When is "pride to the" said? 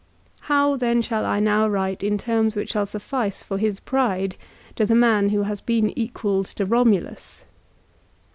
3.79-4.95